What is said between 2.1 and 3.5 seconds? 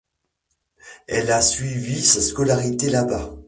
scolarité là-bas.